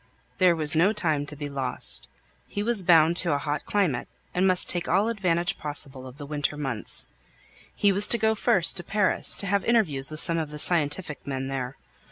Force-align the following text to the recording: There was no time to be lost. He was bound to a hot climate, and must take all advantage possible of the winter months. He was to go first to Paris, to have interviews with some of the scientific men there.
There 0.39 0.55
was 0.55 0.75
no 0.75 0.93
time 0.93 1.27
to 1.27 1.35
be 1.35 1.47
lost. 1.47 2.07
He 2.47 2.63
was 2.63 2.81
bound 2.83 3.15
to 3.17 3.33
a 3.33 3.37
hot 3.37 3.65
climate, 3.67 4.07
and 4.33 4.47
must 4.47 4.67
take 4.67 4.87
all 4.87 5.09
advantage 5.09 5.59
possible 5.59 6.07
of 6.07 6.17
the 6.17 6.25
winter 6.25 6.57
months. 6.57 7.05
He 7.75 7.91
was 7.91 8.07
to 8.07 8.17
go 8.17 8.33
first 8.33 8.75
to 8.77 8.83
Paris, 8.83 9.37
to 9.37 9.45
have 9.45 9.63
interviews 9.63 10.09
with 10.09 10.19
some 10.19 10.39
of 10.39 10.49
the 10.49 10.57
scientific 10.57 11.27
men 11.27 11.49
there. 11.49 11.77